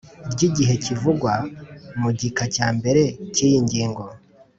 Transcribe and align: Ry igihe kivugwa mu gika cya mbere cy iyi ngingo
Ry 0.31 0.41
igihe 0.49 0.73
kivugwa 0.83 1.33
mu 1.99 2.09
gika 2.19 2.45
cya 2.55 2.67
mbere 2.77 3.03
cy 3.33 3.39
iyi 3.47 3.57
ngingo 3.65 4.03